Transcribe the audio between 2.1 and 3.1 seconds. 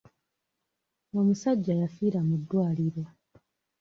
mu ddwaliro.